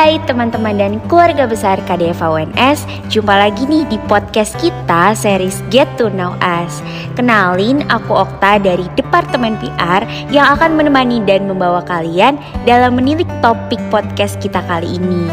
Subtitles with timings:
[0.00, 5.84] Hai teman-teman dan keluarga besar KDF UNS Jumpa lagi nih di podcast kita series Get
[6.00, 6.80] to Know Us
[7.20, 10.00] Kenalin aku Okta dari Departemen PR
[10.32, 15.28] Yang akan menemani dan membawa kalian dalam menilik topik podcast kita kali ini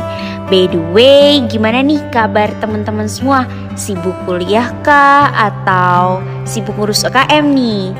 [0.52, 3.48] By the way, gimana nih kabar teman-teman semua?
[3.80, 5.32] Sibuk kuliah kah?
[5.32, 7.92] Atau sibuk ngurus UKM nih?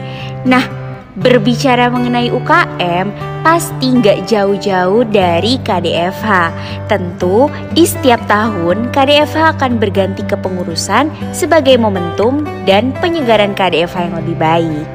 [0.48, 0.87] Nah,
[1.18, 3.10] Berbicara mengenai UKM,
[3.42, 6.54] pasti nggak jauh-jauh dari KDFH.
[6.86, 14.38] Tentu, di setiap tahun KDFH akan berganti kepengurusan sebagai momentum dan penyegaran KDFH yang lebih
[14.38, 14.88] baik.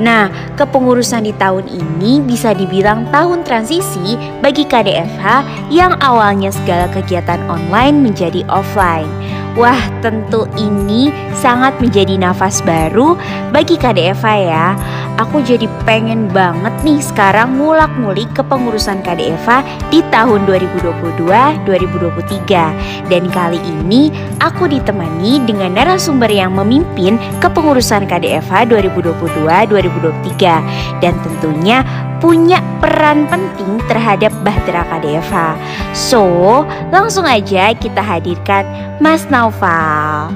[0.00, 7.44] Nah, kepengurusan di tahun ini bisa dibilang tahun transisi bagi KDFH yang awalnya segala kegiatan
[7.52, 9.12] online menjadi offline.
[9.56, 13.16] Wah, tentu ini sangat menjadi nafas baru
[13.56, 14.76] bagi KDFA ya.
[15.16, 23.08] Aku jadi pengen banget nih sekarang ngulak-ngulik kepengurusan KDFA di tahun 2022-2023.
[23.08, 24.12] Dan kali ini
[24.44, 31.80] aku ditemani dengan narasumber yang memimpin kepengurusan KDFA 2022-2023 dan tentunya
[32.26, 35.54] punya peran penting terhadap Bahtera KDFA.
[35.94, 38.66] So, langsung aja kita hadirkan
[38.98, 40.34] Mas Naufal.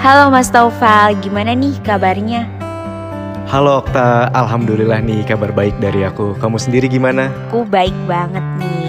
[0.00, 2.48] Halo Mas Naufal, gimana nih kabarnya?
[3.44, 6.32] Halo Okta, Alhamdulillah nih kabar baik dari aku.
[6.40, 7.28] Kamu sendiri gimana?
[7.52, 8.81] Aku baik banget nih.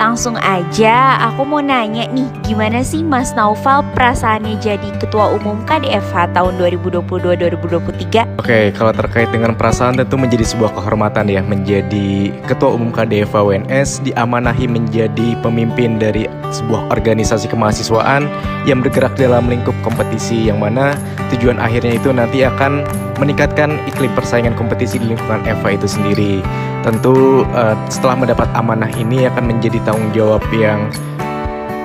[0.00, 6.32] Langsung aja aku mau nanya nih Gimana sih Mas Naufal perasaannya jadi Ketua Umum KDFH
[6.32, 8.40] tahun 2022-2023?
[8.40, 14.00] Oke, kalau terkait dengan perasaan tentu menjadi sebuah kehormatan ya Menjadi Ketua Umum KDFH UNS
[14.08, 18.24] Diamanahi menjadi pemimpin dari sebuah organisasi kemahasiswaan
[18.64, 20.96] Yang bergerak dalam lingkup kompetisi Yang mana
[21.28, 22.88] tujuan akhirnya itu nanti akan
[23.20, 26.40] meningkatkan iklim persaingan kompetisi di lingkungan EVA itu sendiri
[26.80, 30.88] tentu uh, setelah mendapat amanah ini akan menjadi tanggung jawab yang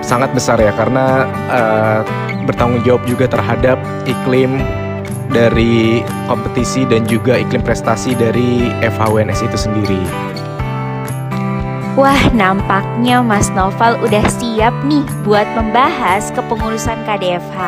[0.05, 1.99] sangat besar ya karena uh,
[2.45, 4.61] bertanggung jawab juga terhadap iklim
[5.33, 10.01] dari kompetisi dan juga iklim prestasi dari FHWNS itu sendiri.
[11.95, 17.59] Wah, nampaknya Mas Novel udah siap nih buat membahas kepengurusan KDFH.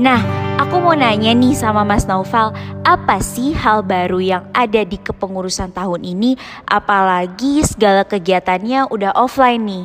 [0.00, 0.24] Nah,
[0.72, 2.48] aku mau nanya nih sama Mas Naufal,
[2.80, 6.40] apa sih hal baru yang ada di kepengurusan tahun ini?
[6.64, 9.84] Apalagi segala kegiatannya udah offline nih.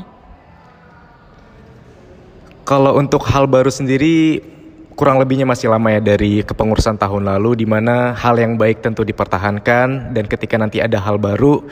[2.64, 4.40] Kalau untuk hal baru sendiri
[4.96, 9.04] kurang lebihnya masih lama ya dari kepengurusan tahun lalu di mana hal yang baik tentu
[9.04, 11.68] dipertahankan dan ketika nanti ada hal baru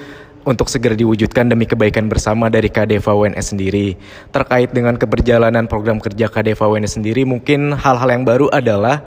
[0.46, 3.98] untuk segera diwujudkan demi kebaikan bersama dari KDV UNS sendiri.
[4.30, 9.02] Terkait dengan keberjalanan program kerja KDV UNS sendiri, mungkin hal-hal yang baru adalah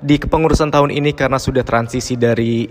[0.00, 2.70] di kepengurusan tahun ini karena sudah transisi dari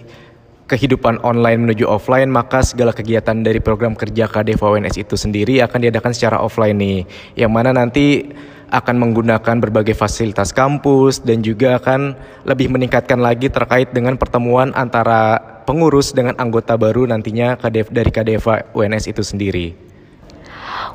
[0.64, 5.80] kehidupan online menuju offline, maka segala kegiatan dari program kerja KDV UNS itu sendiri akan
[5.84, 7.00] diadakan secara offline nih.
[7.36, 8.32] Yang mana nanti
[8.74, 12.18] akan menggunakan berbagai fasilitas kampus dan juga akan
[12.50, 17.56] lebih meningkatkan lagi terkait dengan pertemuan antara pengurus dengan anggota baru nantinya
[17.90, 19.94] dari KDF UNS itu sendiri.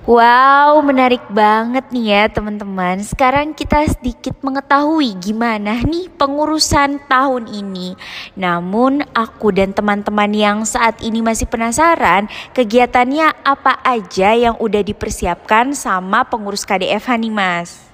[0.08, 3.04] Wow, menarik banget nih ya teman-teman.
[3.04, 7.92] Sekarang kita sedikit mengetahui gimana nih pengurusan tahun ini.
[8.32, 12.24] Namun aku dan teman-teman yang saat ini masih penasaran
[12.56, 17.87] kegiatannya apa aja yang udah dipersiapkan sama pengurus KDFH nih Mas.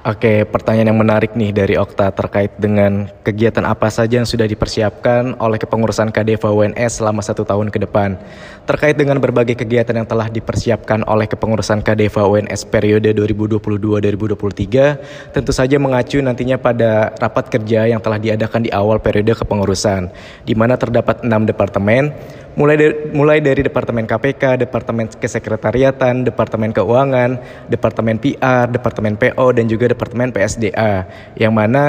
[0.00, 5.36] Oke, pertanyaan yang menarik nih dari Okta terkait dengan kegiatan apa saja yang sudah dipersiapkan
[5.36, 8.16] oleh kepengurusan KDV UNS selama satu tahun ke depan.
[8.64, 15.76] Terkait dengan berbagai kegiatan yang telah dipersiapkan oleh kepengurusan KDV UNS periode 2022-2023, tentu saja
[15.76, 20.08] mengacu nantinya pada rapat kerja yang telah diadakan di awal periode kepengurusan,
[20.48, 22.16] di mana terdapat enam departemen,
[22.60, 27.40] mulai dari, mulai dari Departemen KPK, Departemen Kesekretariatan, Departemen Keuangan,
[27.72, 31.08] Departemen PR, Departemen PO, dan juga Departemen PSDA.
[31.40, 31.84] Yang mana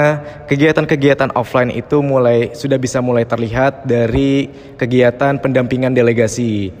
[0.48, 4.48] kegiatan-kegiatan offline itu mulai sudah bisa mulai terlihat dari
[4.80, 6.72] kegiatan pendampingan delegasi,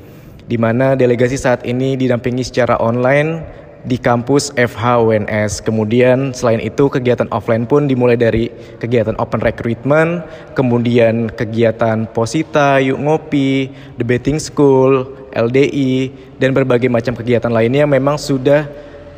[0.48, 5.62] di mana delegasi saat ini didampingi secara online di kampus FH UNS.
[5.62, 10.22] Kemudian selain itu kegiatan offline pun dimulai dari kegiatan open recruitment,
[10.54, 18.70] kemudian kegiatan posita, yuk ngopi, debating school, LDI, dan berbagai macam kegiatan lainnya memang sudah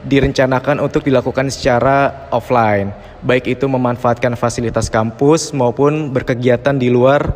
[0.04, 2.92] direncanakan untuk dilakukan secara offline.
[3.24, 7.32] Baik itu memanfaatkan fasilitas kampus maupun berkegiatan di luar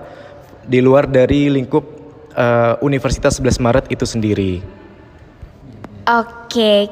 [0.69, 1.85] di luar dari lingkup
[2.37, 4.61] uh, Universitas 11 Maret itu sendiri.
[6.05, 6.33] Oke,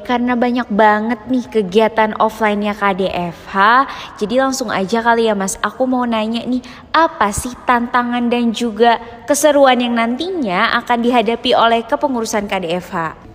[0.05, 3.55] karena banyak banget nih kegiatan offline-nya KDFH,
[4.21, 6.61] jadi langsung aja kali ya Mas, aku mau nanya nih,
[6.93, 13.27] apa sih tantangan dan juga keseruan yang nantinya akan dihadapi oleh kepengurusan KDFH?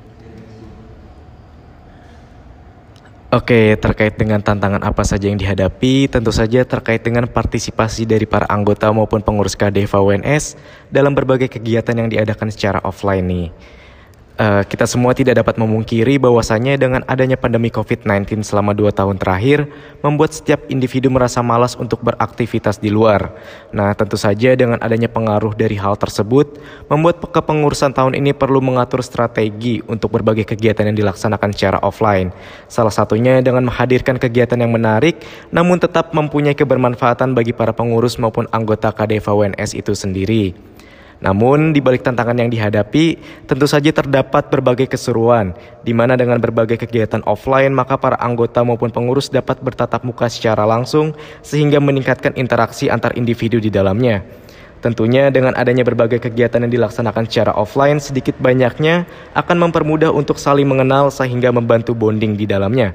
[3.32, 8.44] Oke, terkait dengan tantangan apa saja yang dihadapi, tentu saja terkait dengan partisipasi dari para
[8.44, 10.44] anggota maupun pengurus KDFH UNS
[10.92, 13.48] dalam berbagai kegiatan yang diadakan secara offline nih.
[14.32, 19.68] Uh, kita semua tidak dapat memungkiri bahwasannya dengan adanya pandemi COVID-19 selama dua tahun terakhir
[20.00, 23.28] membuat setiap individu merasa malas untuk beraktivitas di luar.
[23.76, 26.56] Nah, tentu saja dengan adanya pengaruh dari hal tersebut
[26.88, 32.32] membuat kepengurusan tahun ini perlu mengatur strategi untuk berbagai kegiatan yang dilaksanakan secara offline.
[32.72, 35.20] Salah satunya dengan menghadirkan kegiatan yang menarik
[35.52, 40.71] namun tetap mempunyai kebermanfaatan bagi para pengurus maupun anggota KDV WNS itu sendiri.
[41.22, 43.14] Namun, di balik tantangan yang dihadapi,
[43.46, 45.54] tentu saja terdapat berbagai keseruan,
[45.86, 50.66] di mana dengan berbagai kegiatan offline, maka para anggota maupun pengurus dapat bertatap muka secara
[50.66, 51.14] langsung,
[51.46, 54.26] sehingga meningkatkan interaksi antar individu di dalamnya.
[54.82, 59.06] Tentunya dengan adanya berbagai kegiatan yang dilaksanakan secara offline, sedikit banyaknya
[59.38, 62.90] akan mempermudah untuk saling mengenal sehingga membantu bonding di dalamnya.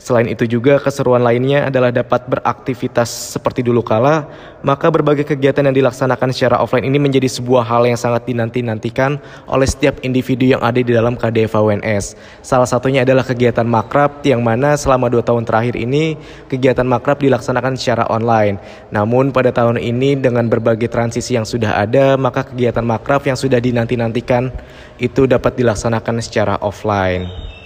[0.00, 4.24] Selain itu juga keseruan lainnya adalah dapat beraktivitas seperti dulu kala,
[4.64, 9.68] maka berbagai kegiatan yang dilaksanakan secara offline ini menjadi sebuah hal yang sangat dinanti-nantikan oleh
[9.68, 12.16] setiap individu yang ada di dalam KDV UNS.
[12.40, 16.16] Salah satunya adalah kegiatan makrab yang mana selama dua tahun terakhir ini
[16.48, 18.56] kegiatan makrab dilaksanakan secara online.
[18.88, 23.60] Namun pada tahun ini dengan berbagai transisi yang sudah ada, maka kegiatan makrab yang sudah
[23.60, 24.48] dinanti-nantikan
[24.96, 27.59] itu dapat dilaksanakan secara offline.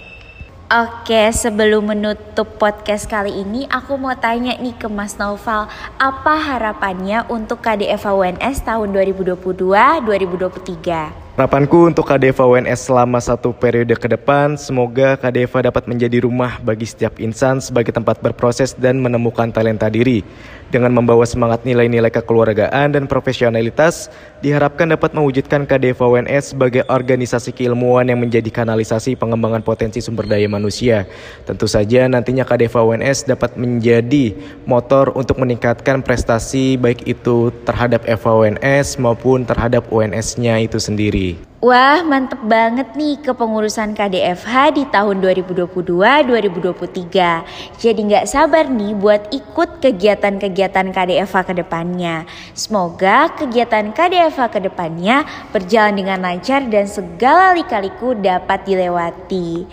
[0.65, 5.69] Oke, sebelum menutup podcast kali ini, aku mau tanya nih ke Mas Noval,
[6.01, 11.37] apa harapannya untuk KDF UNS tahun 2022-2023?
[11.37, 16.87] Harapanku untuk KDV UNS selama satu periode ke depan, semoga KDV dapat menjadi rumah bagi
[16.89, 20.25] setiap insan sebagai tempat berproses dan menemukan talenta diri.
[20.73, 24.09] Dengan membawa semangat nilai-nilai kekeluargaan dan profesionalitas,
[24.41, 30.49] diharapkan dapat mewujudkan KDV UNS sebagai organisasi keilmuan yang menjadi kanalisasi pengembangan potensi sumber daya
[30.49, 31.05] manusia.
[31.45, 34.33] Tentu saja nantinya KDV UNS dapat menjadi
[34.65, 41.54] motor untuk meningkatkan prestasi baik itu terhadap FAUNS maupun terhadap UNS-nya itu sendiri.
[41.65, 47.81] Wah, mantep banget nih kepengurusan KDFH di tahun 2022-2023.
[47.81, 52.29] Jadi nggak sabar nih buat ikut kegiatan-kegiatan KDFH ke depannya.
[52.53, 59.65] Semoga kegiatan KDFH ke depannya berjalan dengan lancar dan segala lika-liku dapat dilewati.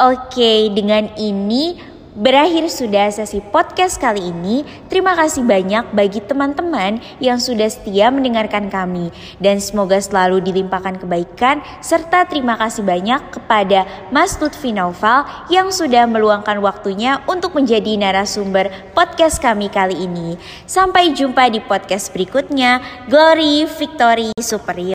[0.00, 4.62] Oke, dengan ini Berakhir sudah sesi podcast kali ini.
[4.86, 9.10] Terima kasih banyak bagi teman-teman yang sudah setia mendengarkan kami
[9.42, 13.82] dan semoga selalu dilimpahkan kebaikan serta terima kasih banyak kepada
[14.14, 20.38] Mas Lutfi Naufal yang sudah meluangkan waktunya untuk menjadi narasumber podcast kami kali ini.
[20.70, 22.78] Sampai jumpa di podcast berikutnya.
[23.10, 24.92] Glory Victory Superior.